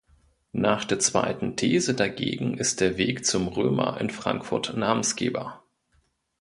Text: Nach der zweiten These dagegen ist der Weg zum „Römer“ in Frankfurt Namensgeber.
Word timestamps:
Nach 0.53 0.83
der 0.83 0.97
zweiten 0.97 1.55
These 1.57 1.93
dagegen 1.93 2.57
ist 2.57 2.81
der 2.81 2.97
Weg 2.97 3.23
zum 3.23 3.47
„Römer“ 3.47 4.01
in 4.01 4.09
Frankfurt 4.09 4.75
Namensgeber. 4.75 5.61